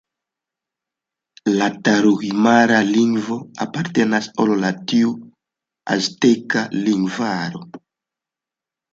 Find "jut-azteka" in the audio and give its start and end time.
4.93-6.63